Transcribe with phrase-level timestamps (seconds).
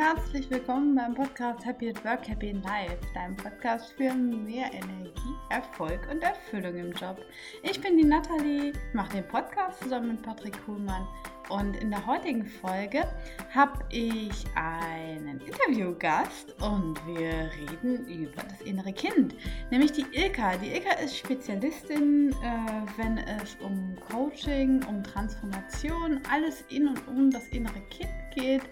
[0.00, 5.34] herzlich willkommen beim Podcast Happy at Work, Happy in Life, deinem Podcast für mehr Energie,
[5.50, 7.18] Erfolg und Erfüllung im Job.
[7.62, 11.06] Ich bin die Nathalie, mache den Podcast zusammen mit Patrick Kuhlmann
[11.50, 13.04] und in der heutigen Folge
[13.54, 19.34] habe ich einen Interviewgast und wir reden über das innere Kind,
[19.70, 20.56] nämlich die Ilka.
[20.56, 27.30] Die Ilka ist Spezialistin, äh, wenn es um Coaching, um Transformation, alles in und um
[27.30, 28.62] das innere Kind geht.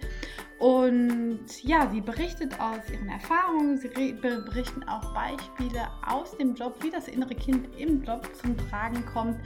[0.58, 6.90] Und ja, sie berichtet aus ihren Erfahrungen, sie berichten auch Beispiele aus dem Job, wie
[6.90, 9.36] das innere Kind im Job zum Tragen kommt,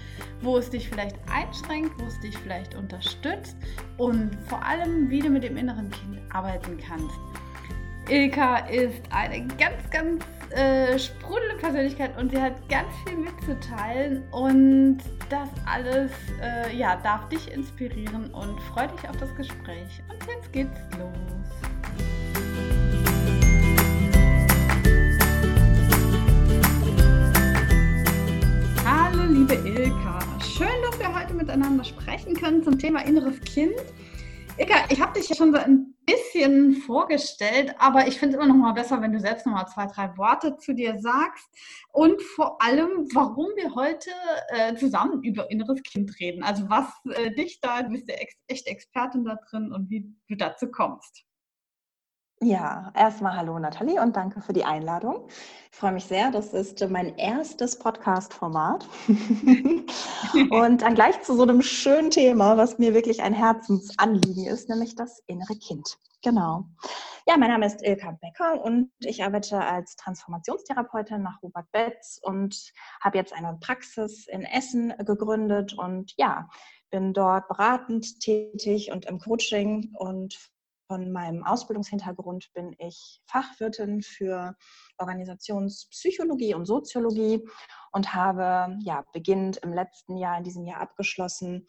[0.41, 3.57] wo es dich vielleicht einschränkt, wo es dich vielleicht unterstützt
[3.99, 7.15] und vor allem, wie du mit dem inneren Kind arbeiten kannst.
[8.09, 14.99] Ilka ist eine ganz, ganz äh, sprudelnde Persönlichkeit und sie hat ganz viel mitzuteilen und
[15.31, 20.03] das alles äh, ja, darf dich inspirieren und freue dich auf das Gespräch.
[20.09, 21.09] Und jetzt geht's los.
[28.85, 33.75] Hallo liebe Ilka, schön, dass wir heute miteinander sprechen können zum Thema inneres Kind.
[34.59, 38.53] Ilka, ich habe dich ja schon so ein bisschen vorgestellt, aber ich finde es immer
[38.53, 41.49] noch mal besser, wenn du selbst noch mal zwei, drei Worte zu dir sagst
[41.93, 44.11] und vor allem, warum wir heute
[44.49, 46.43] äh, zusammen über inneres Kind reden.
[46.43, 50.13] Also was äh, dich da, du bist ja ex echt Expertin da drin und wie
[50.29, 51.25] du dazu kommst.
[52.45, 55.29] Ja, erstmal hallo Nathalie und danke für die Einladung.
[55.71, 56.33] Ich freue mich sehr.
[56.33, 58.85] Das ist mein erstes Podcast-Format.
[60.51, 64.97] und dann gleich zu so einem schönen Thema, was mir wirklich ein Herzensanliegen ist, nämlich
[64.97, 65.99] das innere Kind.
[66.25, 66.65] Genau.
[67.29, 72.73] Ja, mein Name ist Ilka Becker und ich arbeite als Transformationstherapeutin nach Robert Betz und
[73.01, 76.49] habe jetzt eine Praxis in Essen gegründet und ja,
[76.91, 80.51] bin dort beratend tätig und im Coaching und
[80.93, 84.55] von meinem Ausbildungshintergrund bin ich Fachwirtin für
[84.99, 87.43] Organisationspsychologie und Soziologie
[87.93, 91.67] und habe ja beginnend im letzten Jahr, in diesem Jahr abgeschlossen,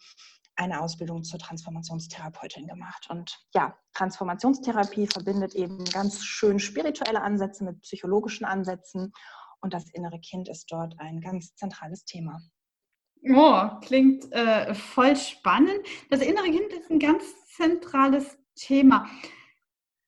[0.56, 3.06] eine Ausbildung zur Transformationstherapeutin gemacht.
[3.08, 9.10] Und ja, Transformationstherapie verbindet eben ganz schön spirituelle Ansätze mit psychologischen Ansätzen
[9.62, 12.42] und das innere Kind ist dort ein ganz zentrales Thema.
[13.34, 15.80] Oh, klingt äh, voll spannend.
[16.10, 17.24] Das innere Kind ist ein ganz
[17.56, 19.08] zentrales Thema.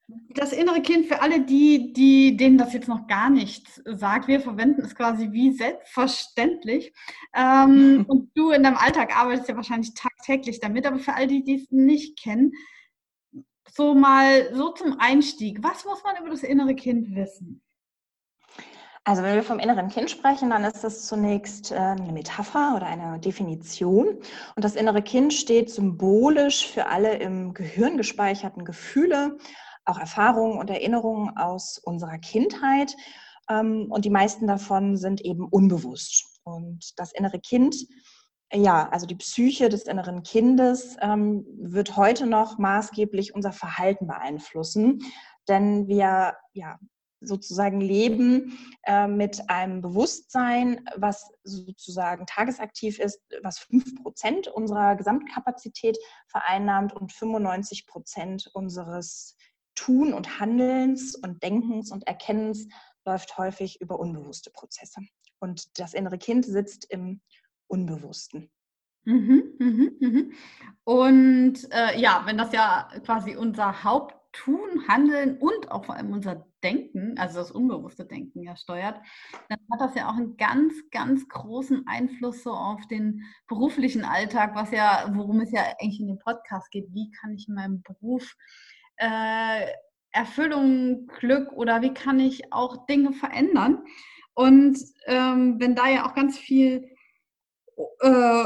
[0.09, 4.41] Das innere Kind für alle die, die denen das jetzt noch gar nichts sagt, wir
[4.41, 6.93] verwenden es quasi wie selbstverständlich.
[7.35, 11.43] Ähm, und du in deinem Alltag arbeitest ja wahrscheinlich tagtäglich damit, aber für all die,
[11.43, 12.53] die es nicht kennen,
[13.69, 17.63] so mal so zum Einstieg, was muss man über das innere Kind wissen?
[19.09, 22.87] Also wenn wir vom inneren Kind sprechen, dann ist das zunächst äh, eine Metapher oder
[22.87, 24.09] eine Definition.
[24.57, 29.39] Und das innere Kind steht symbolisch für alle im Gehirn gespeicherten Gefühle,
[29.85, 32.97] auch Erfahrungen und Erinnerungen aus unserer Kindheit.
[33.49, 36.41] Ähm, und die meisten davon sind eben unbewusst.
[36.43, 37.77] Und das innere Kind,
[38.53, 44.99] ja, also die Psyche des inneren Kindes ähm, wird heute noch maßgeblich unser Verhalten beeinflussen.
[45.47, 46.81] Denn wir ja,
[47.21, 55.97] sozusagen leben äh, mit einem Bewusstsein, was sozusagen tagesaktiv ist, was 5% unserer Gesamtkapazität
[56.29, 59.37] vereinnahmt und 95% unseres
[59.75, 62.67] Tun und Handelns und Denkens und Erkennens
[63.05, 65.01] läuft häufig über unbewusste Prozesse.
[65.39, 67.21] Und das innere Kind sitzt im
[67.69, 68.51] Unbewussten.
[69.05, 70.33] Mhm, mhm, mhm.
[70.83, 76.13] Und äh, ja, wenn das ja quasi unser Haupt Tun, Handeln und auch vor allem
[76.13, 79.01] unser Denken, also das unbewusste Denken ja steuert,
[79.49, 84.55] dann hat das ja auch einen ganz, ganz großen Einfluss so auf den beruflichen Alltag,
[84.55, 86.93] was ja, worum es ja eigentlich in dem Podcast geht.
[86.93, 88.35] Wie kann ich in meinem Beruf
[88.97, 89.67] äh,
[90.13, 93.85] Erfüllung, Glück oder wie kann ich auch Dinge verändern?
[94.35, 96.91] Und ähm, wenn da ja auch ganz viel
[98.01, 98.45] äh,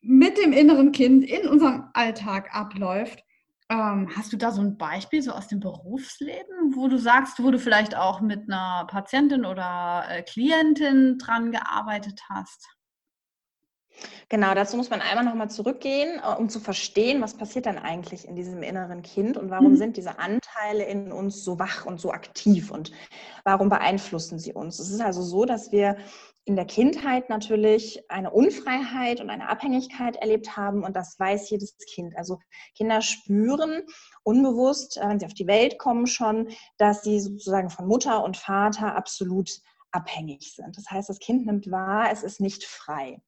[0.00, 3.25] mit dem inneren Kind in unserem Alltag abläuft,
[3.68, 7.50] ähm, hast du da so ein Beispiel so aus dem Berufsleben, wo du sagst, wo
[7.50, 12.68] du vielleicht auch mit einer Patientin oder äh, Klientin dran gearbeitet hast?
[14.28, 18.26] Genau, dazu muss man einmal nochmal zurückgehen, äh, um zu verstehen, was passiert dann eigentlich
[18.26, 19.76] in diesem inneren Kind und warum mhm.
[19.76, 22.92] sind diese Anteile in uns so wach und so aktiv und
[23.44, 24.78] warum beeinflussen sie uns.
[24.78, 25.96] Es ist also so, dass wir
[26.46, 31.76] in der Kindheit natürlich eine Unfreiheit und eine Abhängigkeit erlebt haben und das weiß jedes
[31.92, 32.16] Kind.
[32.16, 32.38] Also
[32.76, 33.82] Kinder spüren
[34.22, 36.48] unbewusst, äh, wenn sie auf die Welt kommen schon,
[36.78, 39.50] dass sie sozusagen von Mutter und Vater absolut
[39.90, 40.76] abhängig sind.
[40.76, 43.20] Das heißt, das Kind nimmt wahr, es ist nicht frei.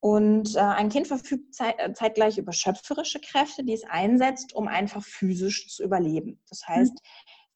[0.00, 5.02] Und äh, ein Kind verfügt äh, zeitgleich über schöpferische Kräfte, die es einsetzt, um einfach
[5.02, 6.40] physisch zu überleben.
[6.48, 6.74] Das mhm.
[6.74, 6.98] heißt.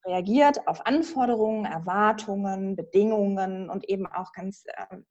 [0.09, 4.65] Reagiert auf Anforderungen, Erwartungen, Bedingungen und eben auch ganz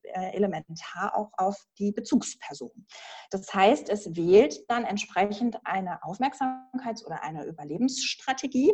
[0.03, 2.71] äh, elementar auch auf die Bezugsperson.
[3.29, 8.73] Das heißt, es wählt dann entsprechend eine Aufmerksamkeits- oder eine Überlebensstrategie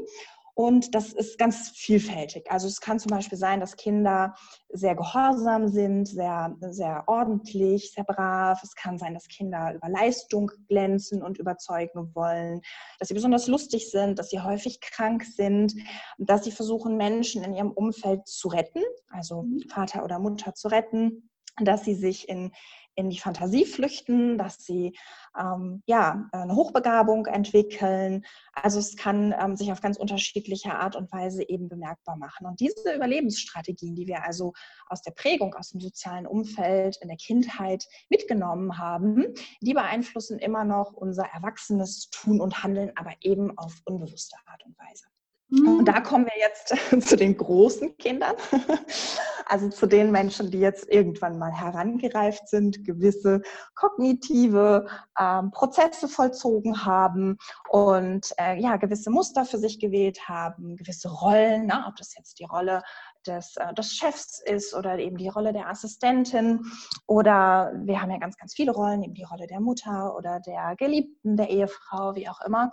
[0.55, 2.51] und das ist ganz vielfältig.
[2.51, 4.35] Also es kann zum Beispiel sein, dass Kinder
[4.69, 8.61] sehr gehorsam sind, sehr, sehr ordentlich, sehr brav.
[8.61, 12.61] Es kann sein, dass Kinder über Leistung glänzen und überzeugen wollen,
[12.99, 15.73] dass sie besonders lustig sind, dass sie häufig krank sind,
[16.19, 19.63] dass sie versuchen, Menschen in ihrem Umfeld zu retten, also mhm.
[19.69, 21.29] Vater oder Mutter zu retten,
[21.61, 22.51] dass sie sich in
[22.95, 24.97] in die Fantasie flüchten, dass sie
[25.37, 28.25] ähm, ja, eine Hochbegabung entwickeln.
[28.53, 32.45] Also es kann ähm, sich auf ganz unterschiedliche Art und Weise eben bemerkbar machen.
[32.45, 34.53] Und diese Überlebensstrategien, die wir also
[34.87, 40.63] aus der Prägung, aus dem sozialen Umfeld, in der Kindheit mitgenommen haben, die beeinflussen immer
[40.63, 45.12] noch unser erwachsenes Tun und Handeln, aber eben auf unbewusste Art und Weise.
[45.53, 45.85] Und mhm.
[45.85, 46.75] da kommen wir jetzt
[47.07, 48.35] zu den großen Kindern,
[49.45, 53.41] also zu den Menschen, die jetzt irgendwann mal herangereift sind, gewisse
[53.75, 54.87] kognitive
[55.19, 57.37] ähm, Prozesse vollzogen haben
[57.69, 62.39] und äh, ja, gewisse Muster für sich gewählt haben, gewisse Rollen, ne, ob das jetzt
[62.39, 62.81] die Rolle
[63.27, 66.61] des, äh, des Chefs ist oder eben die Rolle der Assistentin
[67.07, 70.75] oder wir haben ja ganz, ganz viele Rollen, eben die Rolle der Mutter oder der
[70.77, 72.71] Geliebten, der Ehefrau, wie auch immer.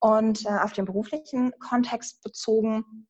[0.00, 3.06] Und äh, auf den beruflichen Kontext bezogen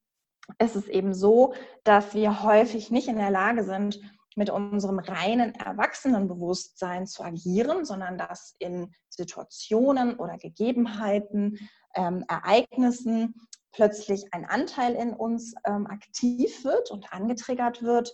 [0.58, 1.55] ist es eben so,
[1.85, 4.00] dass wir häufig nicht in der Lage sind,
[4.38, 11.58] mit unserem reinen Erwachsenenbewusstsein zu agieren, sondern dass in Situationen oder Gegebenheiten,
[11.94, 13.35] ähm, Ereignissen
[13.73, 18.12] plötzlich ein Anteil in uns ähm, aktiv wird und angetriggert wird,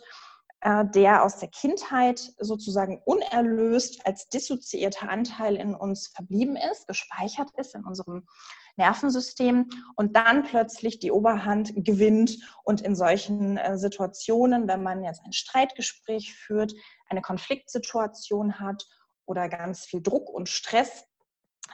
[0.61, 7.51] äh, der aus der Kindheit sozusagen unerlöst als dissoziierter Anteil in uns verblieben ist, gespeichert
[7.59, 8.27] ist in unserem
[8.77, 15.23] Nervensystem und dann plötzlich die Oberhand gewinnt und in solchen äh, Situationen, wenn man jetzt
[15.25, 16.75] ein Streitgespräch führt,
[17.09, 18.89] eine Konfliktsituation hat
[19.27, 21.05] oder ganz viel Druck und Stress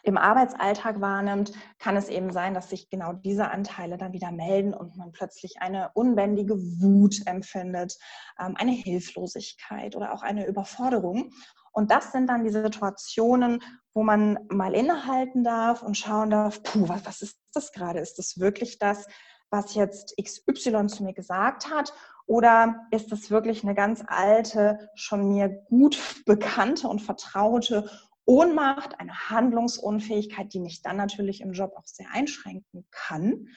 [0.03, 4.73] im Arbeitsalltag wahrnimmt, kann es eben sein, dass sich genau diese Anteile dann wieder melden
[4.73, 7.99] und man plötzlich eine unbändige Wut empfindet,
[8.39, 11.33] ähm, eine Hilflosigkeit oder auch eine Überforderung.
[11.73, 13.63] Und das sind dann die Situationen,
[13.95, 18.01] wo man mal innehalten darf und schauen darf, puh, was, was ist das gerade?
[18.01, 19.07] Ist das wirklich das,
[19.51, 21.93] was jetzt XY zu mir gesagt hat?
[22.27, 27.91] Oder ist das wirklich eine ganz alte, schon mir gut bekannte und vertraute
[28.31, 33.49] Ohnmacht, eine Handlungsunfähigkeit, die mich dann natürlich im Job auch sehr einschränken kann.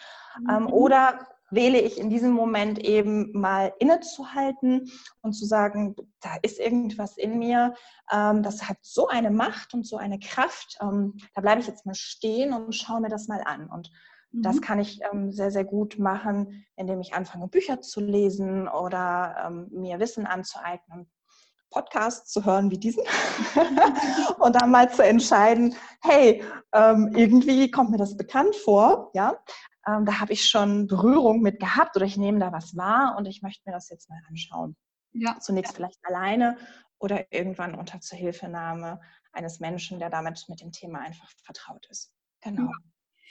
[0.50, 0.74] Ähm, mhm.
[0.74, 4.92] oder wähle ich in diesem Moment eben mal innezuhalten
[5.22, 7.75] und zu sagen, da ist irgendwas in mir,
[8.12, 11.86] ähm, das hat so eine Macht und so eine Kraft, ähm, da bleibe ich jetzt
[11.86, 13.69] mal stehen und schaue mir das mal an.
[13.69, 13.92] Und
[14.31, 14.62] das mhm.
[14.62, 19.68] kann ich ähm, sehr, sehr gut machen, indem ich anfange, Bücher zu lesen oder ähm,
[19.69, 21.12] mir Wissen anzueignen.
[21.74, 23.04] Podcasts zu hören wie diesen
[24.40, 29.36] und dann mal zu entscheiden, hey, ähm, irgendwie kommt mir das bekannt vor, ja,
[29.88, 33.25] ähm, da habe ich schon Berührung mit gehabt oder ich nehme da was wahr und
[33.25, 34.75] ich möchte mir das jetzt mal anschauen.
[35.14, 35.40] Ja.
[35.40, 36.58] Zunächst vielleicht alleine
[37.00, 42.14] oder irgendwann unter Zuhilfenahme eines Menschen, der damit mit dem Thema einfach vertraut ist.
[42.42, 42.71] Genau.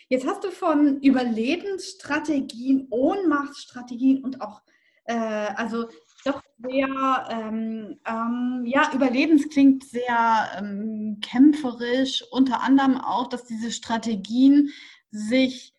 [0.08, 4.60] Jetzt hast du von Überlebensstrategien, Ohnmachtsstrategien und auch
[5.04, 5.88] äh, also
[6.24, 13.72] doch sehr, ähm, ähm, ja, Überlebens klingt sehr ähm, kämpferisch, unter anderem auch, dass diese
[13.72, 14.70] Strategien
[15.10, 15.74] sich,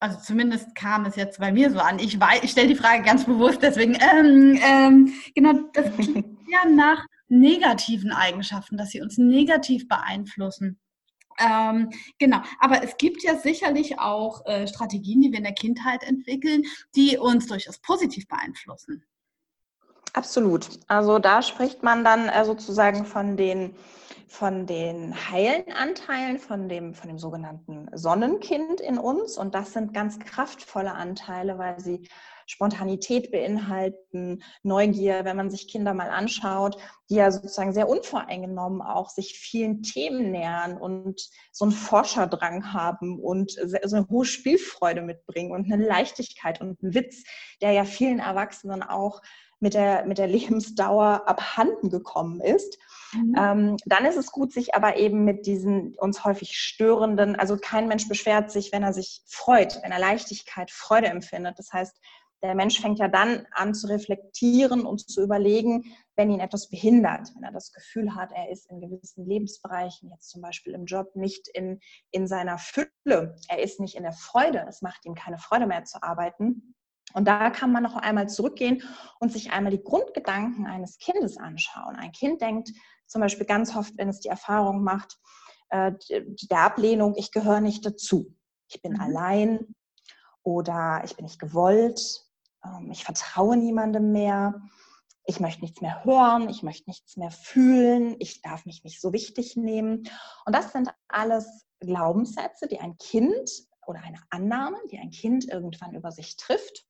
[0.00, 3.24] also zumindest kam es jetzt bei mir so an, ich, ich stelle die Frage ganz
[3.24, 9.88] bewusst, deswegen, ähm, ähm, genau, das klingt ja nach negativen Eigenschaften, dass sie uns negativ
[9.88, 10.80] beeinflussen.
[11.38, 16.02] Ähm, genau, aber es gibt ja sicherlich auch äh, Strategien, die wir in der Kindheit
[16.02, 16.62] entwickeln,
[16.94, 19.04] die uns durchaus positiv beeinflussen.
[20.14, 20.68] Absolut.
[20.86, 23.74] Also da spricht man dann äh, sozusagen von den,
[24.28, 29.36] von den heilen Anteilen, von dem, von dem sogenannten Sonnenkind in uns.
[29.36, 32.08] Und das sind ganz kraftvolle Anteile, weil sie
[32.46, 36.76] Spontanität beinhalten, Neugier, wenn man sich Kinder mal anschaut,
[37.10, 41.20] die ja sozusagen sehr unvoreingenommen auch sich vielen Themen nähern und
[41.52, 46.94] so einen Forscherdrang haben und so eine hohe Spielfreude mitbringen und eine Leichtigkeit und einen
[46.94, 47.24] Witz,
[47.60, 49.20] der ja vielen Erwachsenen auch
[49.60, 52.78] mit der, mit der Lebensdauer abhanden gekommen ist.
[53.12, 53.34] Mhm.
[53.36, 57.88] Ähm, dann ist es gut, sich aber eben mit diesen uns häufig störenden, also kein
[57.88, 61.58] Mensch beschwert sich, wenn er sich freut, wenn er Leichtigkeit, Freude empfindet.
[61.58, 61.96] Das heißt,
[62.44, 67.30] Der Mensch fängt ja dann an zu reflektieren und zu überlegen, wenn ihn etwas behindert,
[67.34, 71.16] wenn er das Gefühl hat, er ist in gewissen Lebensbereichen, jetzt zum Beispiel im Job,
[71.16, 75.38] nicht in, in seiner Fülle, er ist nicht in der Freude, es macht ihm keine
[75.38, 76.74] Freude mehr zu arbeiten.
[77.14, 78.82] Und da kann man noch einmal zurückgehen
[79.20, 81.96] und sich einmal die Grundgedanken eines Kindes anschauen.
[81.96, 82.72] Ein Kind denkt
[83.06, 85.18] zum Beispiel ganz oft, wenn es die Erfahrung macht,
[85.70, 88.36] äh, der Ablehnung, ich gehöre nicht dazu.
[88.68, 89.00] Ich bin mhm.
[89.00, 89.74] allein
[90.42, 92.23] oder ich bin nicht gewollt,
[92.64, 94.62] ähm, ich vertraue niemandem mehr,
[95.26, 99.12] ich möchte nichts mehr hören, ich möchte nichts mehr fühlen, ich darf mich nicht so
[99.12, 100.08] wichtig nehmen.
[100.44, 103.50] Und das sind alles Glaubenssätze, die ein Kind
[103.86, 106.86] oder eine Annahme, die ein Kind irgendwann über sich trifft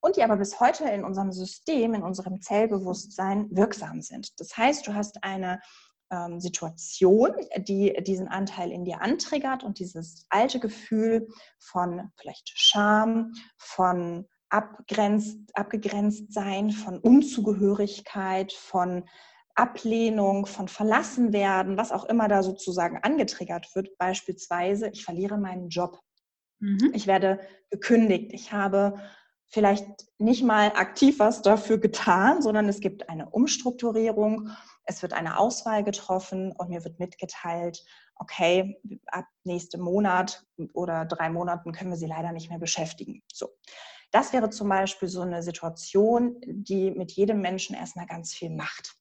[0.00, 4.38] und die aber bis heute in unserem System, in unserem Zellbewusstsein wirksam sind.
[4.38, 5.60] Das heißt, du hast eine
[6.10, 11.28] ähm, Situation, die diesen Anteil in dir antriggert und dieses alte Gefühl
[11.58, 19.04] von vielleicht Scham, von abgrenzt, abgegrenzt sein, von Unzugehörigkeit, von
[19.54, 23.96] Ablehnung, von verlassen werden, was auch immer da sozusagen angetriggert wird.
[23.98, 26.00] Beispielsweise, ich verliere meinen Job.
[26.58, 26.90] Mhm.
[26.92, 28.32] Ich werde gekündigt.
[28.32, 28.96] Ich habe
[29.46, 29.86] vielleicht
[30.18, 34.50] nicht mal aktiv was dafür getan, sondern es gibt eine Umstrukturierung,
[34.84, 37.84] es wird eine Auswahl getroffen und mir wird mitgeteilt,
[38.16, 43.22] okay, ab nächstem Monat oder drei Monaten können wir sie leider nicht mehr beschäftigen.
[43.32, 43.48] So.
[44.14, 48.94] Das wäre zum Beispiel so eine Situation, die mit jedem Menschen erstmal ganz viel macht,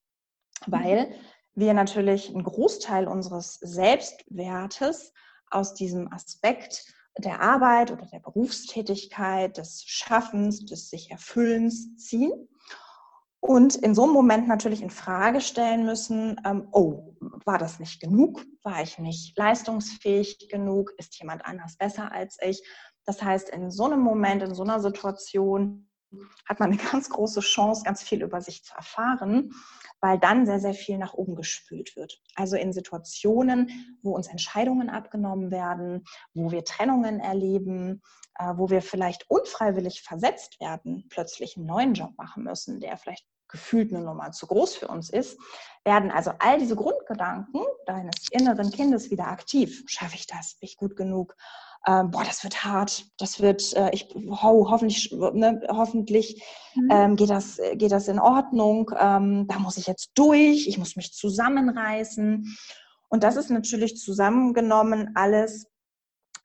[0.66, 1.14] weil mhm.
[1.54, 5.14] wir natürlich einen Großteil unseres Selbstwertes
[5.52, 12.50] aus diesem Aspekt der Arbeit oder der Berufstätigkeit, des Schaffens, des sich Erfüllens ziehen.
[13.40, 17.14] Und in so einem Moment natürlich in Frage stellen müssen, ähm, oh,
[17.46, 18.44] war das nicht genug?
[18.64, 20.92] War ich nicht leistungsfähig genug?
[20.98, 22.64] Ist jemand anders besser als ich?
[23.06, 25.90] Das heißt, in so einem Moment, in so einer Situation
[26.48, 29.52] hat man eine ganz große Chance, ganz viel über sich zu erfahren,
[30.02, 32.22] weil dann sehr, sehr viel nach oben gespült wird.
[32.36, 38.02] Also in Situationen, wo uns Entscheidungen abgenommen werden, wo wir Trennungen erleben,
[38.36, 43.26] äh, wo wir vielleicht unfreiwillig versetzt werden, plötzlich einen neuen Job machen müssen, der vielleicht
[43.48, 45.40] gefühlt eine Nummer zu groß für uns ist,
[45.86, 49.84] werden also all diese Grundgedanken deines inneren Kindes wieder aktiv.
[49.86, 50.56] Schaffe ich das?
[50.56, 51.36] Bin ich gut genug?
[51.86, 56.42] Ähm, boah, das wird hart, das wird, äh, ich ho, hoffentlich, ne, hoffentlich
[56.76, 56.88] mhm.
[56.90, 60.96] ähm, geht, das, geht das in Ordnung, ähm, da muss ich jetzt durch, ich muss
[60.96, 62.58] mich zusammenreißen.
[63.10, 65.68] Und das ist natürlich zusammengenommen alles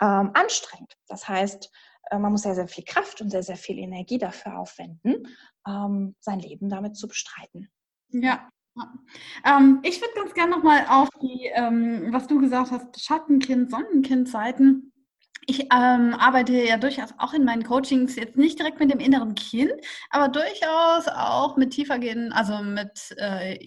[0.01, 0.97] ähm, anstrengend.
[1.07, 1.71] Das heißt,
[2.11, 5.29] äh, man muss sehr, sehr viel Kraft und sehr, sehr viel Energie dafür aufwenden,
[5.67, 7.71] ähm, sein Leben damit zu bestreiten.
[8.11, 8.49] Ja,
[9.45, 14.93] ähm, ich würde ganz gerne nochmal auf die, ähm, was du gesagt hast, Schattenkind, Sonnenkind-Seiten
[15.51, 19.35] ich ähm, arbeite ja durchaus auch in meinen Coachings jetzt nicht direkt mit dem inneren
[19.35, 19.73] Kind,
[20.11, 23.59] aber durchaus auch mit tiefergehenden, also mit äh,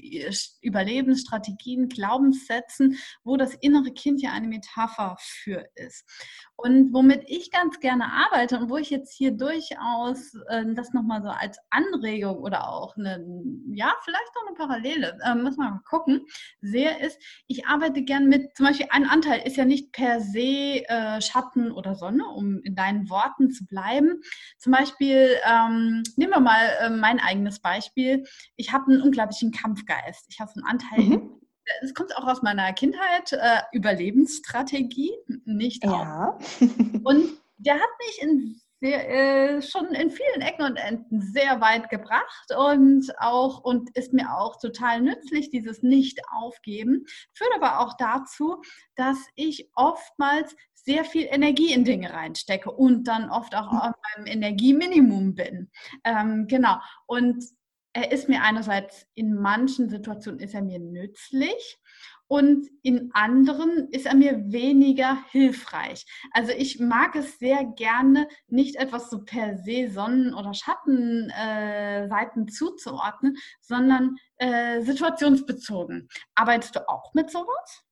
[0.62, 6.08] Überlebensstrategien, Glaubenssätzen, wo das innere Kind ja eine Metapher für ist.
[6.56, 11.24] Und womit ich ganz gerne arbeite und wo ich jetzt hier durchaus äh, das nochmal
[11.24, 13.26] so als Anregung oder auch eine,
[13.74, 16.22] ja, vielleicht auch eine Parallele, äh, muss man mal gucken,
[16.62, 20.84] sehe, ist, ich arbeite gern mit, zum Beispiel ein Anteil ist ja nicht per se
[20.88, 24.22] äh, Schatten oder Sonne, um in deinen Worten zu bleiben.
[24.60, 28.24] Zum Beispiel, ähm, nehmen wir mal äh, mein eigenes Beispiel.
[28.56, 30.28] Ich habe einen unglaublichen Kampfgeist.
[30.30, 31.41] Ich habe so einen Anteil mhm
[31.82, 35.12] es kommt auch aus meiner Kindheit, äh, Überlebensstrategie,
[35.46, 36.38] nicht ja.
[37.04, 41.90] Und der hat mich in sehr, äh, schon in vielen Ecken und Enden sehr weit
[41.90, 47.06] gebracht und auch und ist mir auch total nützlich, dieses Nicht-Aufgeben.
[47.34, 48.60] Führt aber auch dazu,
[48.96, 54.26] dass ich oftmals sehr viel Energie in Dinge reinstecke und dann oft auch auf meinem
[54.26, 55.70] Energieminimum bin.
[56.04, 56.78] Ähm, genau.
[57.06, 57.46] Und
[57.94, 61.82] er ist mir einerseits in manchen Situationen ist er mir nützlich
[62.28, 66.06] und in anderen ist er mir weniger hilfreich.
[66.32, 72.52] Also ich mag es sehr gerne, nicht etwas so per se Sonnen- oder Schattenseiten äh,
[72.52, 76.08] zuzuordnen, sondern äh, situationsbezogen.
[76.34, 77.84] Arbeitest du auch mit sowas?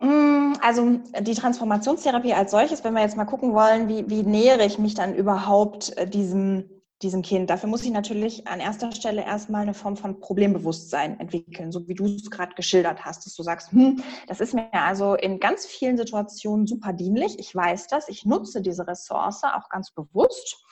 [0.00, 4.64] Mm, also die Transformationstherapie als solches, wenn wir jetzt mal gucken wollen, wie, wie nähere
[4.64, 7.48] ich mich dann überhaupt äh, diesem diesem Kind.
[7.48, 11.94] Dafür muss ich natürlich an erster Stelle erstmal eine Form von Problembewusstsein entwickeln, so wie
[11.94, 15.66] du es gerade geschildert hast, dass du sagst, hm, das ist mir also in ganz
[15.66, 17.38] vielen Situationen super dienlich.
[17.38, 20.62] Ich weiß das, ich nutze diese Ressource auch ganz bewusst.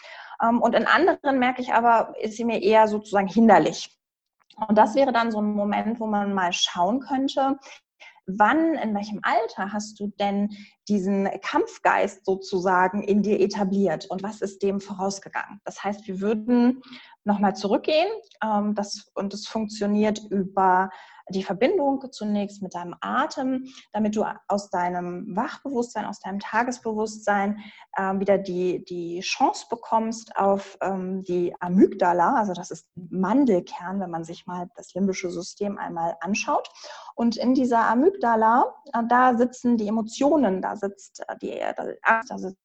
[0.42, 3.98] Ähm, und in anderen merke ich aber, ist sie mir eher sozusagen hinderlich.
[4.68, 7.58] Und das wäre dann so ein Moment, wo man mal schauen könnte,
[8.28, 10.50] wann, in welchem Alter hast du denn
[10.86, 15.60] diesen Kampfgeist sozusagen in dir etabliert und was ist dem vorausgegangen.
[15.64, 16.82] Das heißt, wir würden
[17.24, 18.08] nochmal zurückgehen
[18.42, 20.90] ähm, das, und es funktioniert über
[21.30, 27.58] die Verbindung zunächst mit deinem Atem, damit du aus deinem Wachbewusstsein, aus deinem Tagesbewusstsein
[27.96, 34.10] äh, wieder die, die Chance bekommst auf ähm, die Amygdala, also das ist Mandelkern, wenn
[34.10, 36.68] man sich mal das limbische System einmal anschaut.
[37.14, 41.62] Und in dieser Amygdala, äh, da sitzen die Emotionen, da sitzt äh, die
[42.02, 42.58] Angst, da sitzt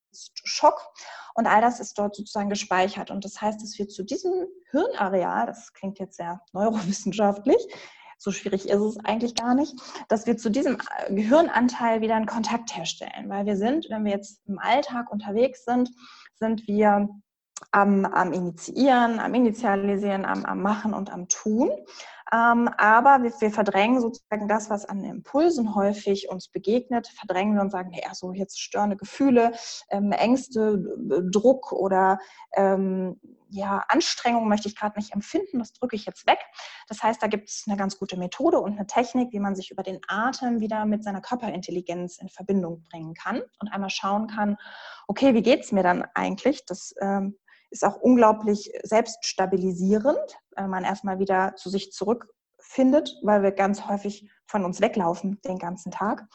[0.43, 0.93] Schock
[1.34, 3.12] und all das ist dort sozusagen gespeichert.
[3.12, 7.67] Und das heißt, dass wir zu diesem Hirnareal, das klingt jetzt sehr neurowissenschaftlich,
[8.24, 9.75] so schwierig ist es eigentlich gar nicht,
[10.08, 13.27] dass wir zu diesem äh, Gehirnanteil wieder einen Kontakt herstellen.
[13.27, 15.89] Weil wir sind, wenn wir jetzt im Alltag unterwegs sind,
[16.36, 17.10] sind wir
[17.72, 21.70] am, am Initiieren, am Initialisieren, am, am Machen und am Tun.
[22.34, 27.62] Ähm, aber wir, wir, verdrängen sozusagen das, was an Impulsen häufig uns begegnet, verdrängen wir
[27.62, 29.52] und sagen, ja, so jetzt störende Gefühle,
[29.90, 30.84] ähm, Ängste,
[31.32, 32.18] Druck oder
[32.56, 36.40] ähm, ja, Anstrengung möchte ich gerade nicht empfinden, das drücke ich jetzt weg.
[36.88, 39.70] Das heißt, da gibt es eine ganz gute Methode und eine Technik, wie man sich
[39.70, 44.58] über den Atem wieder mit seiner Körperintelligenz in Verbindung bringen kann und einmal schauen kann,
[45.08, 46.66] okay, wie geht es mir dann eigentlich?
[46.66, 47.38] Das ähm,
[47.74, 54.30] ist auch unglaublich selbststabilisierend, wenn man erstmal wieder zu sich zurückfindet, weil wir ganz häufig
[54.46, 56.27] von uns weglaufen den ganzen Tag.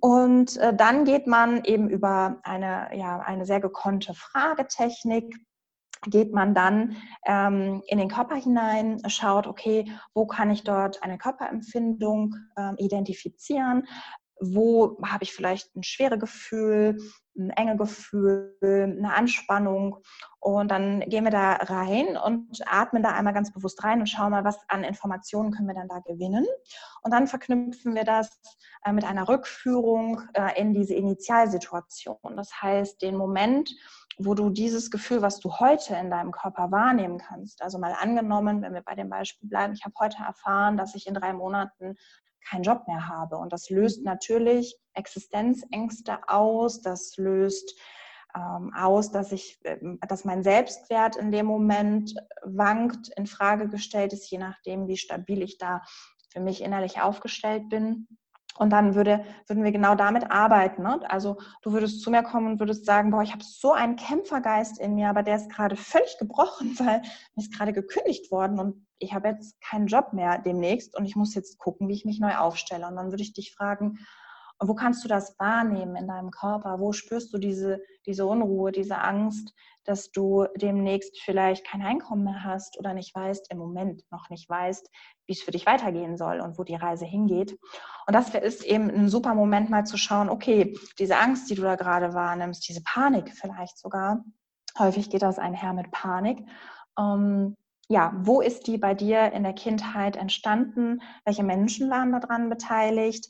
[0.00, 5.34] Und äh, dann geht man eben über eine, ja, eine sehr gekonnte Fragetechnik,
[6.06, 6.96] geht man dann
[7.26, 13.88] ähm, in den Körper hinein, schaut, okay, wo kann ich dort eine Körperempfindung äh, identifizieren,
[14.40, 16.98] wo habe ich vielleicht ein schweres Gefühl,
[17.36, 19.98] ein enge Gefühl, eine Anspannung.
[20.40, 24.30] Und dann gehen wir da rein und atmen da einmal ganz bewusst rein und schauen
[24.30, 26.46] mal, was an Informationen können wir dann da gewinnen.
[27.02, 28.40] Und dann verknüpfen wir das
[28.84, 32.36] äh, mit einer Rückführung äh, in diese Initialsituation.
[32.36, 33.74] Das heißt, den Moment,
[34.18, 38.62] wo du dieses Gefühl, was du heute in deinem Körper wahrnehmen kannst, also mal angenommen,
[38.62, 41.96] wenn wir bei dem Beispiel bleiben, ich habe heute erfahren, dass ich in drei Monaten
[42.48, 43.36] keinen Job mehr habe.
[43.36, 44.04] Und das löst mhm.
[44.04, 47.78] natürlich Existenzängste aus, das löst
[48.36, 54.12] ähm, aus, dass ich, ähm, dass mein Selbstwert in dem Moment wankt, in Frage gestellt
[54.12, 55.82] ist, je nachdem, wie stabil ich da
[56.32, 58.08] für mich innerlich aufgestellt bin.
[58.56, 60.82] Und dann würde, würden wir genau damit arbeiten.
[60.82, 61.00] Ne?
[61.08, 64.78] Also du würdest zu mir kommen und würdest sagen, boah, ich habe so einen Kämpfergeist
[64.78, 68.83] in mir, aber der ist gerade völlig gebrochen, weil mir ist gerade gekündigt worden und
[69.04, 72.20] ich habe jetzt keinen Job mehr demnächst und ich muss jetzt gucken, wie ich mich
[72.20, 72.86] neu aufstelle.
[72.86, 73.98] Und dann würde ich dich fragen,
[74.60, 76.78] wo kannst du das wahrnehmen in deinem Körper?
[76.78, 79.52] Wo spürst du diese, diese Unruhe, diese Angst,
[79.84, 84.48] dass du demnächst vielleicht kein Einkommen mehr hast oder nicht weißt, im Moment noch nicht
[84.48, 84.88] weißt,
[85.26, 87.58] wie es für dich weitergehen soll und wo die Reise hingeht.
[88.06, 91.62] Und das ist eben ein super Moment mal zu schauen, okay, diese Angst, die du
[91.62, 94.24] da gerade wahrnimmst, diese Panik vielleicht sogar,
[94.78, 96.46] häufig geht das einher mit Panik.
[96.98, 97.56] Ähm,
[97.88, 101.02] ja, wo ist die bei dir in der Kindheit entstanden?
[101.24, 103.28] Welche Menschen waren daran beteiligt?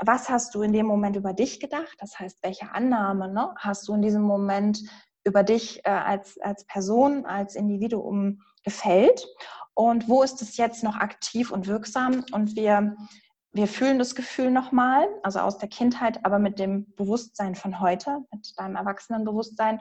[0.00, 1.96] Was hast du in dem Moment über dich gedacht?
[1.98, 4.80] Das heißt, welche Annahme ne, hast du in diesem Moment
[5.24, 9.26] über dich äh, als, als Person, als Individuum gefällt
[9.74, 12.96] und wo ist es jetzt noch aktiv und wirksam und wir,
[13.52, 18.18] wir fühlen das Gefühl nochmal, also aus der Kindheit, aber mit dem Bewusstsein von heute,
[18.32, 19.80] mit deinem Erwachsenenbewusstsein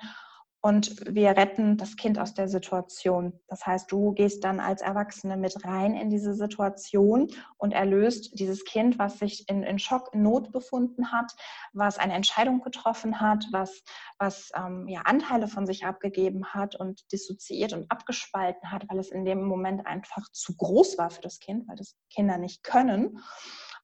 [0.66, 3.38] und wir retten das Kind aus der Situation.
[3.50, 8.64] Das heißt, du gehst dann als Erwachsene mit rein in diese Situation und erlöst dieses
[8.64, 11.34] Kind, was sich in, in Schock, in Not befunden hat,
[11.74, 13.84] was eine Entscheidung getroffen hat, was,
[14.20, 19.12] was ähm, ja, Anteile von sich abgegeben hat und dissoziiert und abgespalten hat, weil es
[19.12, 23.20] in dem Moment einfach zu groß war für das Kind, weil das Kinder nicht können.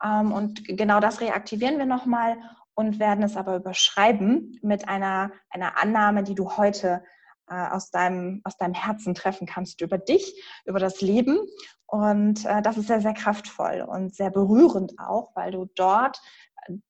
[0.01, 2.37] Ähm, und genau das reaktivieren wir nochmal
[2.79, 7.03] und werden es aber überschreiben mit einer, einer Annahme, die du heute
[7.49, 11.39] äh, aus, deinem, aus deinem Herzen treffen kannst über dich, über das Leben.
[11.87, 16.21] Und äh, das ist sehr, sehr kraftvoll und sehr berührend auch, weil du dort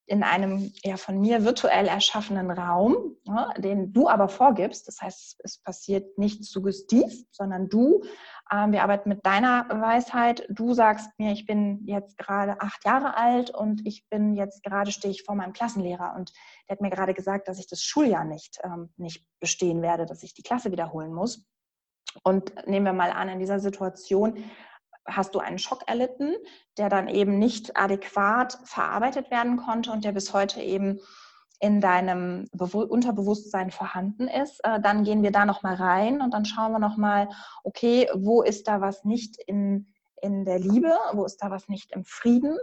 [0.06, 4.88] in einem ja von mir virtuell erschaffenen Raum, ja, den du aber vorgibst.
[4.88, 8.04] Das heißt, es passiert nicht suggestiv, sondern du.
[8.52, 10.46] Ähm, wir arbeiten mit deiner Weisheit.
[10.50, 14.92] Du sagst mir, ich bin jetzt gerade acht Jahre alt und ich bin jetzt gerade
[14.92, 16.34] stehe ich vor meinem Klassenlehrer und
[16.68, 20.24] der hat mir gerade gesagt, dass ich das Schuljahr nicht, ähm, nicht bestehen werde, dass
[20.24, 21.46] ich die Klasse wiederholen muss.
[22.24, 24.44] Und nehmen wir mal an, in dieser Situation
[25.16, 26.36] hast du einen Schock erlitten,
[26.78, 31.00] der dann eben nicht adäquat verarbeitet werden konnte und der bis heute eben
[31.60, 36.46] in deinem Bewu Unterbewusstsein vorhanden ist, äh, dann gehen wir da nochmal rein und dann
[36.46, 37.28] schauen wir nochmal,
[37.64, 40.98] okay, wo ist da was nicht in, in der Liebe?
[41.14, 42.58] Wo ist da was nicht im Frieden?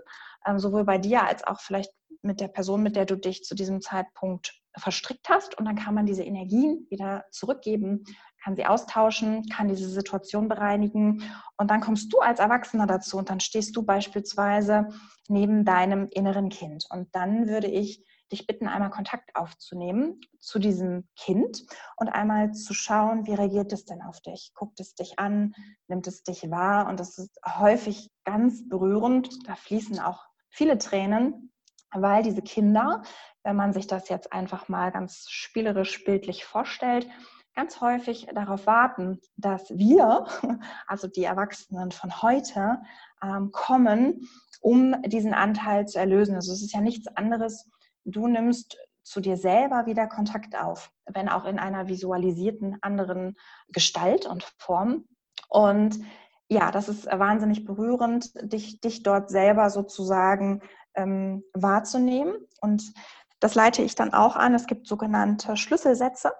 [0.46, 3.54] Ähm, sowohl bei dir als auch vielleicht mit der Person, mit der du dich zu
[3.54, 5.58] diesem Zeitpunkt verstrickt hast.
[5.58, 8.04] Und dann kann man diese Energien wieder zurückgeben,
[8.42, 11.22] kann sie austauschen, kann diese Situation bereinigen.
[11.56, 14.88] Und dann kommst du als Erwachsener dazu und dann stehst du beispielsweise
[15.28, 16.86] neben deinem inneren Kind.
[16.90, 21.64] Und dann würde ich dich bitten, einmal Kontakt aufzunehmen zu diesem Kind
[21.96, 24.52] und einmal zu schauen, wie reagiert es denn auf dich?
[24.54, 25.54] Guckt es dich an?
[25.88, 26.88] Nimmt es dich wahr?
[26.88, 29.28] Und das ist häufig ganz berührend.
[29.46, 31.52] Da fließen auch viele Tränen,
[31.92, 33.02] weil diese Kinder,
[33.42, 37.08] wenn man sich das jetzt einfach mal ganz spielerisch bildlich vorstellt,
[37.54, 40.26] ganz häufig darauf warten, dass wir,
[40.86, 42.78] also die Erwachsenen von heute,
[43.22, 44.28] ähm, kommen,
[44.60, 46.34] um diesen Anteil zu erlösen.
[46.34, 47.68] Also es ist ja nichts anderes.
[48.04, 53.36] Du nimmst zu dir selber wieder Kontakt auf, wenn auch in einer visualisierten anderen
[53.68, 55.04] Gestalt und Form.
[55.48, 56.00] Und
[56.48, 60.62] ja, das ist wahnsinnig berührend, dich, dich dort selber sozusagen
[60.96, 62.34] ähm, wahrzunehmen.
[62.60, 62.92] Und
[63.40, 64.54] das leite ich dann auch an.
[64.54, 66.32] Es gibt sogenannte Schlüsselsätze,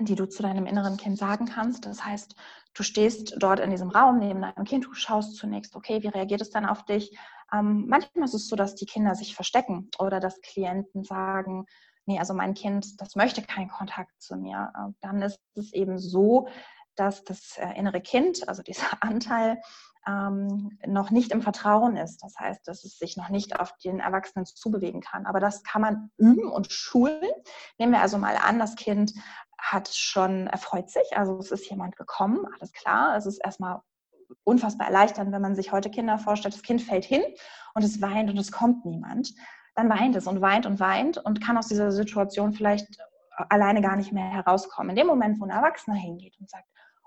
[0.00, 1.86] die du zu deinem inneren Kind sagen kannst.
[1.86, 2.34] Das heißt,
[2.74, 6.40] du stehst dort in diesem Raum neben deinem Kind, du schaust zunächst, okay, wie reagiert
[6.40, 7.16] es dann auf dich?
[7.52, 11.66] Ähm, manchmal ist es so, dass die Kinder sich verstecken oder dass Klienten sagen,
[12.06, 14.72] nee, also mein Kind, das möchte keinen Kontakt zu mir.
[14.74, 16.48] Äh, dann ist es eben so,
[16.96, 19.60] dass das äh, innere Kind, also dieser Anteil,
[20.06, 22.22] ähm, noch nicht im Vertrauen ist.
[22.22, 25.26] Das heißt, dass es sich noch nicht auf den Erwachsenen zubewegen kann.
[25.26, 27.20] Aber das kann man üben und schulen.
[27.78, 29.12] Nehmen wir also mal an, das Kind
[29.58, 33.16] hat schon erfreut sich, also es ist jemand gekommen, alles klar.
[33.16, 33.80] Es ist erstmal
[34.44, 36.54] unfassbar erleichternd, wenn man sich heute Kinder vorstellt.
[36.54, 37.22] Das Kind fällt hin
[37.74, 39.32] und es weint und es kommt niemand.
[39.74, 42.98] Dann weint es und weint und weint und kann aus dieser Situation vielleicht
[43.50, 44.90] alleine gar nicht mehr herauskommen.
[44.90, 46.66] In dem Moment, wo ein Erwachsener hingeht und sagt,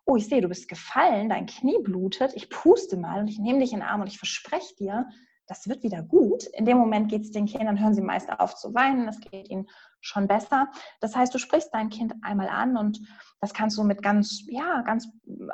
[0.10, 3.60] oh, ich sehe, du bist gefallen, dein Knie blutet, ich puste mal und ich nehme
[3.60, 5.08] dich in den Arm und ich verspreche dir,
[5.46, 6.46] das wird wieder gut.
[6.54, 9.50] In dem Moment geht es den Kindern, hören sie meist auf zu weinen, es geht
[9.50, 9.70] ihnen
[10.02, 10.68] schon besser.
[11.00, 13.00] Das heißt, du sprichst dein Kind einmal an und
[13.40, 15.08] das kannst du mit ganz, ja, ganz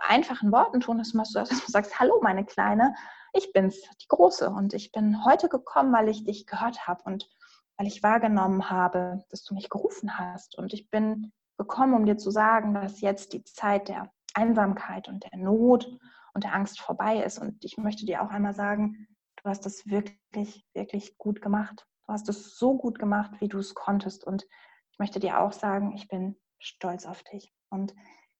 [0.07, 2.95] einfachen Worten tun, dass du, dass du sagst, hallo meine Kleine,
[3.33, 7.29] ich bin's, die Große und ich bin heute gekommen, weil ich dich gehört habe und
[7.77, 12.17] weil ich wahrgenommen habe, dass du mich gerufen hast und ich bin gekommen, um dir
[12.17, 15.89] zu sagen, dass jetzt die Zeit der Einsamkeit und der Not
[16.33, 17.39] und der Angst vorbei ist.
[17.39, 21.87] Und ich möchte dir auch einmal sagen, du hast es wirklich, wirklich gut gemacht.
[22.05, 24.25] Du hast es so gut gemacht, wie du es konntest.
[24.25, 24.45] Und
[24.91, 27.53] ich möchte dir auch sagen, ich bin stolz auf dich.
[27.69, 27.95] Und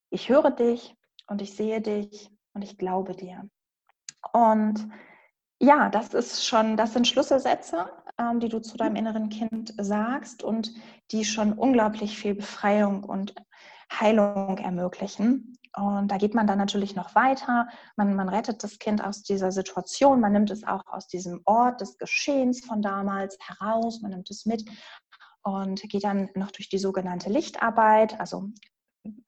[0.10, 0.95] ich höre dich
[1.27, 3.49] und ich sehe dich und ich glaube dir.
[4.34, 4.88] Und
[5.60, 10.43] ja, das ist schon, das sind Schlüsselsätze, ähm, die du zu deinem inneren Kind sagst
[10.43, 10.73] und
[11.12, 13.36] die schon unglaublich viel Befreiung und
[13.91, 15.58] Heilung ermöglichen.
[15.76, 17.68] Und da geht man dann natürlich noch weiter.
[17.98, 20.22] Man, man rettet das Kind aus dieser Situation.
[20.22, 24.02] Man nimmt es auch aus diesem Ort des Geschehens von damals heraus.
[24.02, 24.64] Man nimmt es mit
[25.44, 28.20] und geht dann noch durch die sogenannte Lichtarbeit.
[28.20, 28.50] Also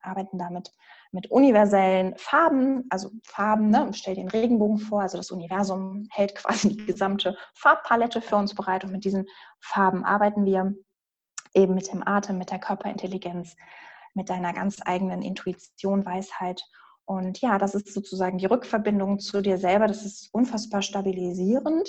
[0.00, 0.72] arbeiten damit
[1.12, 3.90] mit universellen Farben, also Farben, ne?
[3.92, 8.84] stell den Regenbogen vor, also das Universum hält quasi die gesamte Farbpalette für uns bereit
[8.84, 9.26] und mit diesen
[9.60, 10.74] Farben arbeiten wir
[11.54, 13.56] eben mit dem Atem, mit der Körperintelligenz,
[14.18, 16.62] mit deiner ganz eigenen Intuition, Weisheit.
[17.06, 19.86] Und ja, das ist sozusagen die Rückverbindung zu dir selber.
[19.86, 21.88] Das ist unfassbar stabilisierend.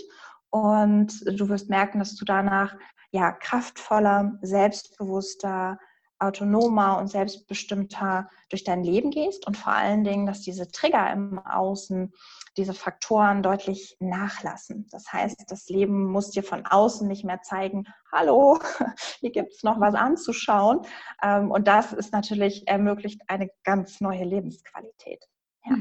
[0.49, 2.75] Und du wirst merken, dass du danach
[3.11, 5.77] ja kraftvoller, selbstbewusster,
[6.19, 11.39] autonomer und selbstbestimmter durch dein Leben gehst und vor allen Dingen, dass diese Trigger im
[11.39, 12.13] Außen,
[12.57, 14.87] diese Faktoren deutlich nachlassen.
[14.91, 18.59] Das heißt, das Leben muss dir von außen nicht mehr zeigen, hallo,
[19.19, 20.81] hier gibt es noch was anzuschauen.
[21.23, 25.23] Ähm, und das ist natürlich ermöglicht eine ganz neue Lebensqualität.
[25.65, 25.77] Ja.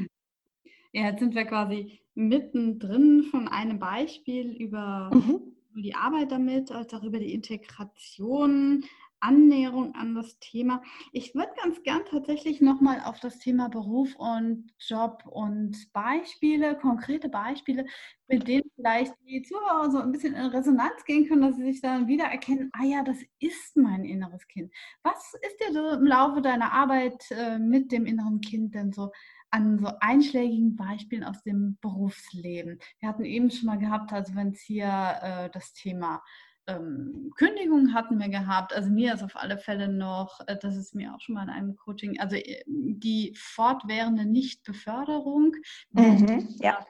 [0.92, 5.57] ja, jetzt sind wir quasi mittendrin von einem Beispiel über mhm.
[5.74, 8.85] die Arbeit damit, als auch über die Integration
[9.20, 10.83] Annäherung an das Thema.
[11.12, 17.28] Ich würde ganz gern tatsächlich nochmal auf das Thema Beruf und Job und Beispiele, konkrete
[17.28, 17.87] Beispiele,
[18.28, 21.81] mit denen vielleicht die Zuhörer so ein bisschen in Resonanz gehen können, dass sie sich
[21.81, 24.72] dann wiedererkennen, ah ja, das ist mein inneres Kind.
[25.02, 29.11] Was ist dir so im Laufe deiner Arbeit äh, mit dem inneren Kind denn so
[29.50, 32.78] an so einschlägigen Beispielen aus dem Berufsleben?
[33.00, 34.87] Wir hatten eben schon mal gehabt, also wenn es hier
[35.22, 36.22] äh, das Thema
[36.68, 38.72] ähm, Kündigung hatten wir gehabt.
[38.72, 41.50] Also mir ist auf alle Fälle noch, äh, das ist mir auch schon mal in
[41.50, 45.57] einem Coaching, also äh, die fortwährende Nichtbeförderung.
[45.92, 46.87] Mhm, ja.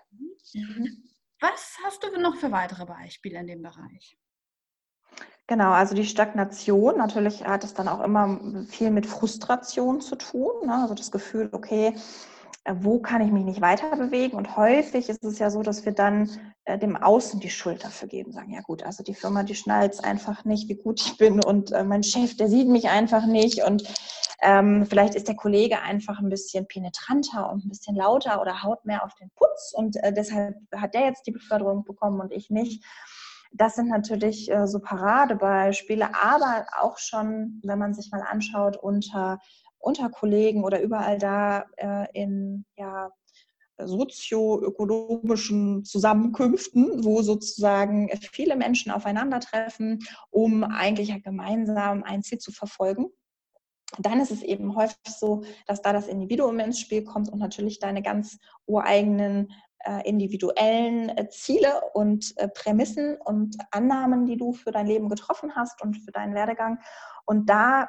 [0.53, 1.05] Mhm.
[1.41, 4.19] Was hast du noch für weitere Beispiele in dem Bereich?
[5.47, 10.67] Genau, also die Stagnation, natürlich hat es dann auch immer viel mit Frustration zu tun.
[10.67, 10.75] Ne?
[10.75, 11.95] Also das Gefühl, okay,
[12.75, 14.37] wo kann ich mich nicht weiter bewegen?
[14.37, 16.31] Und häufig ist es ja so, dass wir dann
[16.65, 19.95] äh, dem Außen die Schuld dafür geben, sagen, ja gut, also die Firma, die schnallt
[19.95, 23.27] es einfach nicht, wie gut ich bin und äh, mein Chef, der sieht mich einfach
[23.27, 23.85] nicht und
[24.41, 28.85] ähm, vielleicht ist der Kollege einfach ein bisschen penetranter und ein bisschen lauter oder haut
[28.85, 32.51] mehr auf den Putz und äh, deshalb hat der jetzt die Beförderung bekommen und ich
[32.51, 32.85] nicht.
[33.53, 39.39] Das sind natürlich äh, so Paradebeispiele, aber auch schon, wenn man sich mal anschaut, unter,
[39.79, 43.11] unter Kollegen oder überall da äh, in ja,
[43.79, 53.07] sozioökonomischen Zusammenkünften, wo sozusagen viele Menschen aufeinandertreffen, um eigentlich ja gemeinsam ein Ziel zu verfolgen.
[53.99, 57.79] Dann ist es eben häufig so, dass da das Individuum ins Spiel kommt und natürlich
[57.79, 59.51] deine ganz ureigenen
[59.85, 65.55] äh, individuellen äh, Ziele und äh, Prämissen und Annahmen, die du für dein Leben getroffen
[65.55, 66.81] hast und für deinen Werdegang.
[67.25, 67.89] Und da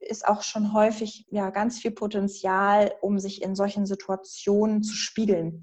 [0.00, 5.62] ist auch schon häufig ja ganz viel Potenzial, um sich in solchen Situationen zu spiegeln.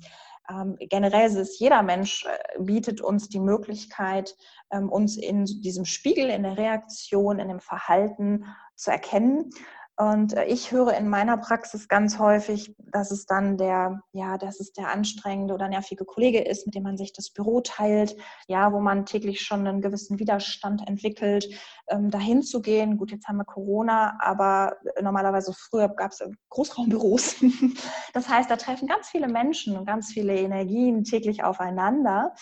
[0.49, 4.37] Ähm, generell ist jeder Mensch äh, bietet uns die Möglichkeit,
[4.71, 8.45] ähm, uns in diesem Spiegel, in der Reaktion, in dem Verhalten
[8.75, 9.49] zu erkennen.
[9.97, 14.59] Und äh, ich höre in meiner Praxis ganz häufig, dass es dann der, ja, dass
[14.59, 18.15] es der anstrengende oder nervige Kollege ist, mit dem man sich das Büro teilt,
[18.47, 21.47] ja, wo man täglich schon einen gewissen Widerstand entwickelt,
[21.87, 22.97] ähm, dahin zu gehen.
[22.97, 27.37] Gut, jetzt haben wir Corona, aber normalerweise früher gab es Großraumbüros.
[28.13, 32.35] das heißt, da treffen ganz viele Menschen und ganz viele Energien täglich aufeinander.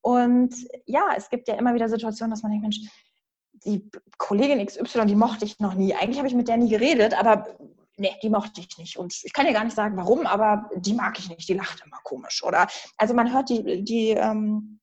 [0.00, 0.54] Und
[0.86, 2.80] ja, es gibt ja immer wieder Situationen, dass man denkt, Mensch,
[3.64, 5.94] die Kollegin XY, die mochte ich noch nie.
[5.94, 7.46] Eigentlich habe ich mit der nie geredet, aber
[7.96, 8.96] nee, die mochte ich nicht.
[8.96, 11.48] Und ich kann ja gar nicht sagen, warum, aber die mag ich nicht.
[11.48, 12.42] Die lacht immer komisch.
[12.42, 14.80] Oder also man hört die, die ähm,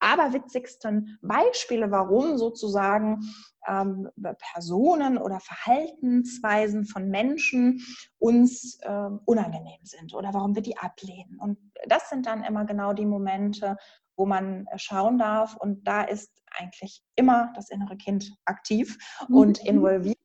[0.00, 3.20] aberwitzigsten Beispiele, warum sozusagen
[3.66, 4.08] ähm,
[4.52, 7.84] Personen oder Verhaltensweisen von Menschen
[8.18, 11.38] uns ähm, unangenehm sind oder warum wir die ablehnen.
[11.38, 13.76] Und das sind dann immer genau die Momente,
[14.16, 15.56] wo man schauen darf.
[15.56, 19.36] Und da ist eigentlich immer das innere Kind aktiv mhm.
[19.36, 20.16] und involviert,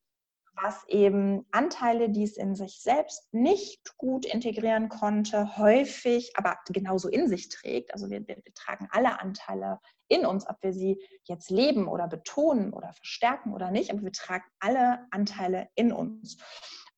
[0.62, 7.08] was eben Anteile, die es in sich selbst nicht gut integrieren konnte, häufig, aber genauso
[7.08, 7.92] in sich trägt.
[7.92, 12.08] Also wir, wir, wir tragen alle Anteile in uns, ob wir sie jetzt leben oder
[12.08, 16.38] betonen oder verstärken oder nicht, aber wir tragen alle Anteile in uns.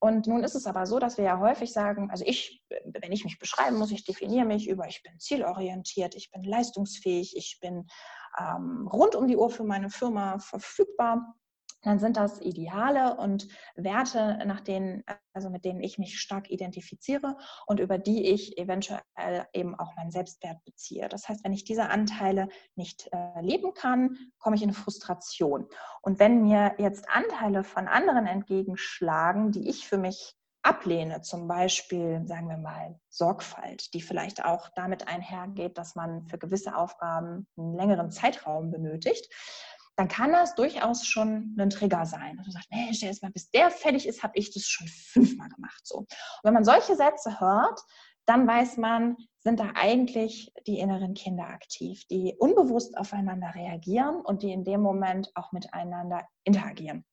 [0.00, 3.24] Und nun ist es aber so, dass wir ja häufig sagen, also ich, wenn ich
[3.24, 7.88] mich beschreiben muss, ich definiere mich über, ich bin zielorientiert, ich bin leistungsfähig, ich bin
[8.38, 11.34] ähm, rund um die Uhr für meine Firma verfügbar,
[11.82, 17.36] dann sind das Ideale und Werte, nach denen, also mit denen ich mich stark identifiziere
[17.66, 21.08] und über die ich eventuell eben auch meinen Selbstwert beziehe.
[21.08, 25.68] Das heißt, wenn ich diese Anteile nicht äh, leben kann, komme ich in Frustration.
[26.02, 30.34] Und wenn mir jetzt Anteile von anderen entgegenschlagen, die ich für mich
[30.68, 36.36] ablehne, zum Beispiel, sagen wir mal, Sorgfalt, die vielleicht auch damit einhergeht, dass man für
[36.36, 39.32] gewisse Aufgaben einen längeren Zeitraum benötigt,
[39.96, 42.38] dann kann das durchaus schon ein Trigger sein.
[42.38, 44.86] Und du sagst, Mensch, der ist mal, bis der fertig ist, habe ich das schon
[44.86, 45.80] fünfmal gemacht.
[45.84, 46.00] So.
[46.00, 46.08] Und
[46.42, 47.80] wenn man solche Sätze hört,
[48.26, 54.42] dann weiß man, sind da eigentlich die inneren Kinder aktiv, die unbewusst aufeinander reagieren und
[54.42, 57.06] die in dem Moment auch miteinander interagieren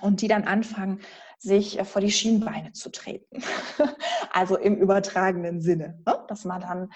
[0.00, 1.00] und die dann anfangen,
[1.38, 3.42] sich äh, vor die Schienbeine zu treten.
[4.32, 6.24] also im übertragenen Sinne, ne?
[6.28, 6.90] dass man dann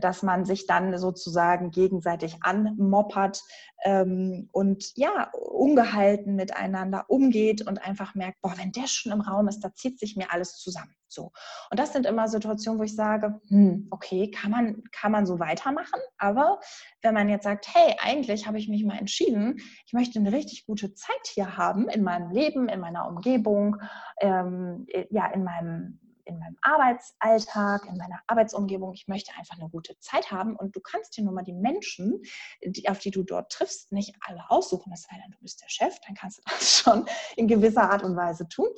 [0.00, 3.42] dass man sich dann sozusagen gegenseitig anmoppert
[3.84, 9.48] ähm, und ja, ungehalten miteinander umgeht und einfach merkt, boah, wenn der schon im Raum
[9.48, 10.94] ist, da zieht sich mir alles zusammen.
[11.08, 11.32] So.
[11.70, 15.40] Und das sind immer Situationen, wo ich sage, hm, okay, kann man, kann man so
[15.40, 16.60] weitermachen, aber
[17.02, 20.66] wenn man jetzt sagt, hey, eigentlich habe ich mich mal entschieden, ich möchte eine richtig
[20.66, 23.76] gute Zeit hier haben in meinem Leben, in meiner Umgebung,
[24.20, 28.94] ähm, ja, in meinem in meinem Arbeitsalltag, in meiner Arbeitsumgebung.
[28.94, 32.22] Ich möchte einfach eine gute Zeit haben und du kannst dir nur mal die Menschen,
[32.64, 34.90] die, auf die du dort triffst, nicht alle aussuchen.
[34.90, 37.04] Das sei denn, du bist der Chef, dann kannst du das schon
[37.36, 38.68] in gewisser Art und Weise tun.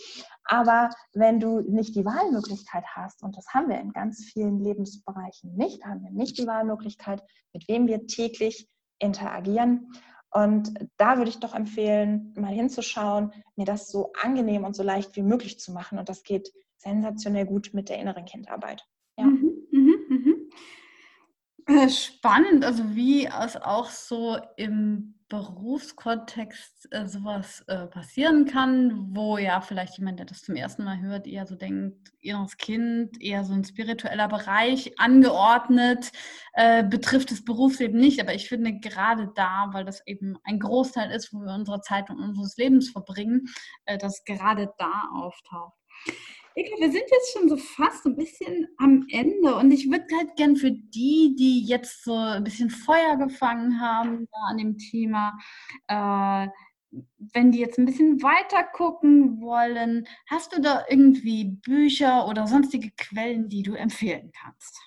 [0.45, 5.55] Aber wenn du nicht die Wahlmöglichkeit hast, und das haben wir in ganz vielen Lebensbereichen
[5.55, 9.93] nicht, haben wir nicht die Wahlmöglichkeit, mit wem wir täglich interagieren.
[10.31, 15.15] Und da würde ich doch empfehlen, mal hinzuschauen, mir das so angenehm und so leicht
[15.17, 15.99] wie möglich zu machen.
[15.99, 16.51] Und das geht
[16.83, 18.85] sensationell gut mit der inneren Kindarbeit.
[19.17, 19.25] Ja.
[19.25, 20.33] Mhm, mh, mh.
[21.67, 29.39] Äh, spannend, also wie es auch so im Berufskontext äh, sowas äh, passieren kann, wo
[29.39, 33.45] ja vielleicht jemand, der das zum ersten Mal hört, eher so denkt, inneres Kind, eher
[33.45, 36.13] so ein spiritueller Bereich angeordnet,
[36.53, 38.21] äh, betrifft das Berufsleben nicht.
[38.21, 42.11] Aber ich finde gerade da, weil das eben ein Großteil ist, wo wir unsere Zeit
[42.11, 43.49] und unseres Lebens verbringen,
[43.87, 45.79] äh, dass gerade da auftaucht.
[46.55, 50.37] Eka, wir sind jetzt schon so fast ein bisschen am Ende und ich würde halt
[50.37, 55.39] gern für die, die jetzt so ein bisschen Feuer gefangen haben an dem Thema,
[55.89, 56.49] äh,
[57.33, 62.91] wenn die jetzt ein bisschen weiter gucken wollen, hast du da irgendwie Bücher oder sonstige
[62.99, 64.79] Quellen, die du empfehlen kannst?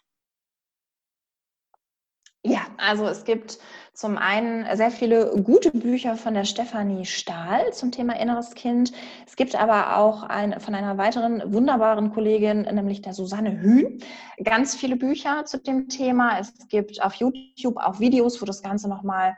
[2.43, 3.57] Ja, also es gibt
[3.95, 8.91] zum einen sehr viele gute Bücher von der Stefanie Stahl zum Thema inneres Kind.
[9.25, 13.99] Es gibt aber auch ein, von einer weiteren wunderbaren Kollegin, nämlich der Susanne Hühn,
[14.43, 16.37] ganz viele Bücher zu dem Thema.
[16.39, 19.37] Es gibt auf YouTube auch Videos, wo das Ganze nochmal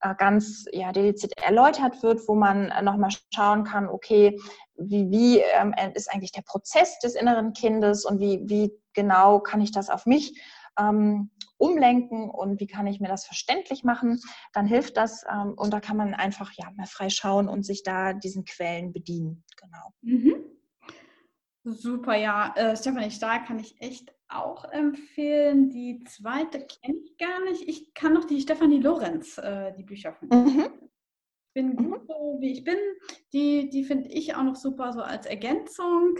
[0.00, 4.40] äh, ganz ja, dediziert erläutert wird, wo man nochmal schauen kann, okay,
[4.76, 9.60] wie, wie ähm, ist eigentlich der Prozess des inneren Kindes und wie, wie genau kann
[9.60, 10.40] ich das auf mich
[10.78, 14.20] ähm, umlenken und wie kann ich mir das verständlich machen,
[14.52, 17.82] dann hilft das ähm, und da kann man einfach ja mal frei schauen und sich
[17.82, 19.44] da diesen Quellen bedienen.
[19.60, 19.92] Genau.
[20.02, 20.44] Mhm.
[21.64, 22.54] Super, ja.
[22.56, 25.68] Äh, Stefanie Stahl kann ich echt auch empfehlen.
[25.70, 27.68] Die zweite kenne ich gar nicht.
[27.68, 30.87] Ich kann noch die Stefanie Lorenz, äh, die Bücher von mhm
[31.58, 31.90] bin mhm.
[31.90, 32.78] gut so, wie ich bin.
[33.32, 36.16] Die, die finde ich auch noch super so als Ergänzung,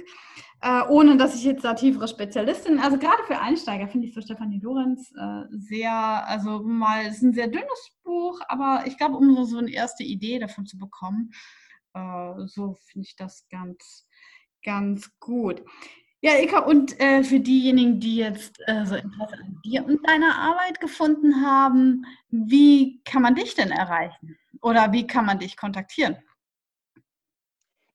[0.63, 4.21] äh, ohne dass ich jetzt da tiefere Spezialistin, also gerade für Einsteiger finde ich so
[4.21, 5.93] Stefanie Lorenz äh, sehr,
[6.27, 9.71] also mal, es ist ein sehr dünnes Buch, aber ich glaube, um so, so eine
[9.71, 11.31] erste Idee davon zu bekommen,
[11.95, 14.09] äh, so finde ich das ganz,
[14.65, 15.63] ganz gut.
[16.21, 20.35] Ja, Ika, und äh, für diejenigen, die jetzt äh, so Interesse an dir und deiner
[20.37, 24.37] Arbeit gefunden haben, wie kann man dich denn erreichen?
[24.63, 26.17] Oder wie kann man dich kontaktieren?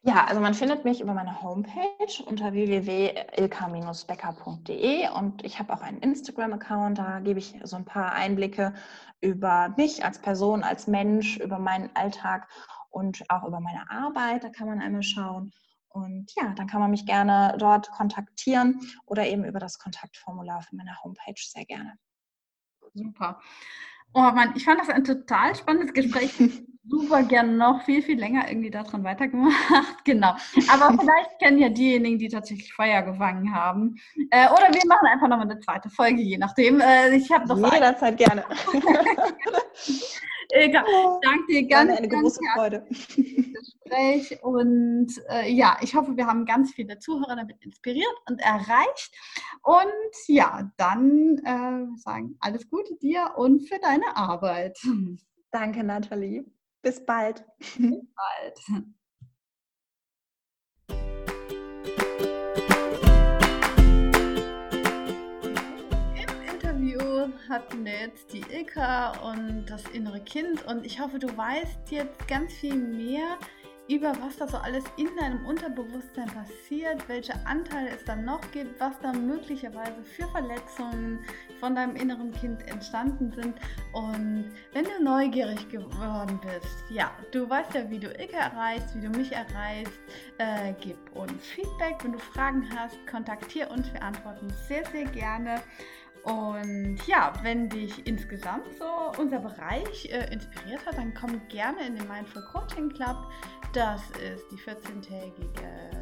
[0.06, 5.99] Ja, also man findet mich über meine Homepage unter www.ilka-becker.de und ich habe auch einen
[5.99, 8.73] Instagram-Account, da gebe ich so ein paar Einblicke
[9.21, 12.49] über mich als Person, als Mensch, über meinen Alltag
[12.89, 14.43] und auch über meine Arbeit.
[14.43, 15.54] Da kann man einmal schauen.
[15.88, 20.69] Und ja, dann kann man mich gerne dort kontaktieren oder eben über das Kontaktformular auf
[20.73, 21.97] meiner Homepage sehr gerne.
[22.93, 23.39] Super.
[24.13, 26.32] Oh Mann, ich fand das ein total spannendes Gespräch.
[26.86, 29.56] Super gerne noch viel, viel länger irgendwie daran weitergemacht.
[30.04, 30.36] Genau.
[30.67, 33.95] Aber vielleicht kennen ja diejenigen, die tatsächlich Feuer gefangen haben.
[34.32, 36.82] Äh, oder wir machen einfach nochmal eine zweite Folge, je nachdem.
[36.82, 38.43] Äh, ich habe noch Jederzeit gerne.
[40.56, 40.86] Egal.
[40.88, 42.86] Oh, Danke dir ganz, eine ganz große Freude.
[42.89, 49.16] Gespräch und äh, ja, ich hoffe, wir haben ganz viele Zuhörer damit inspiriert und erreicht.
[49.63, 49.92] Und
[50.28, 54.78] ja, dann äh, sagen alles Gute dir und für deine Arbeit.
[55.52, 56.46] Danke, Nathalie.
[56.82, 57.46] Bis bald.
[57.78, 58.89] Bis bald.
[67.50, 72.28] Hatten wir jetzt die Ilka und das innere Kind und ich hoffe, du weißt jetzt
[72.28, 73.38] ganz viel mehr
[73.90, 78.80] über was da so alles in deinem Unterbewusstsein passiert, welche Anteile es dann noch gibt,
[78.80, 81.20] was da möglicherweise für Verletzungen
[81.60, 83.56] von deinem inneren Kind entstanden sind.
[83.92, 89.02] Und wenn du neugierig geworden bist, ja, du weißt ja, wie du Ilke erreichst, wie
[89.02, 90.00] du mich erreichst,
[90.38, 91.98] äh, gib uns Feedback.
[92.04, 95.62] Wenn du Fragen hast, kontaktiere uns, wir antworten sehr, sehr gerne.
[96.24, 101.98] Und ja, wenn dich insgesamt so unser Bereich äh, inspiriert hat, dann komm gerne in
[101.98, 103.18] den Mindful Coaching Club.
[103.74, 105.94] Das ist die 14-tägige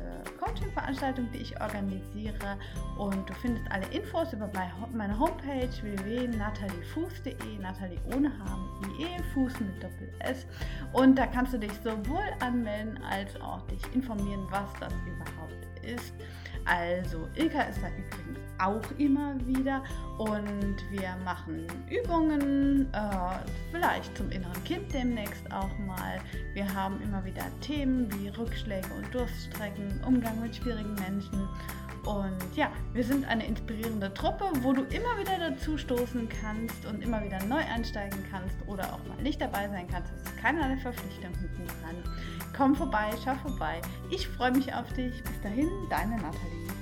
[0.42, 2.58] Coaching-Veranstaltung, die ich organisiere.
[2.98, 4.50] Und du findest alle Infos über
[4.94, 8.58] meine Homepage www.nataliefuß.de, Natalie ohne H,
[9.00, 10.46] IE, Fuß mit Doppel S.
[10.94, 16.14] Und da kannst du dich sowohl anmelden als auch dich informieren, was das überhaupt ist.
[16.66, 19.84] Also Ilka ist da übrigens auch immer wieder
[20.18, 23.40] und wir machen Übungen, äh,
[23.72, 26.20] vielleicht zum inneren Kind demnächst auch mal.
[26.54, 31.48] Wir haben immer wieder Themen wie Rückschläge und Durststrecken, Umgang mit schwierigen Menschen.
[32.06, 37.02] Und ja, wir sind eine inspirierende Truppe, wo du immer wieder dazu stoßen kannst und
[37.02, 40.12] immer wieder neu einsteigen kannst oder auch mal nicht dabei sein kannst.
[40.16, 42.04] Es ist keinerlei Verpflichtung hinten dran.
[42.58, 43.82] Komm vorbei, schau vorbei.
[44.10, 45.24] Ich freue mich auf dich.
[45.24, 46.81] Bis dahin, deine Nathalie.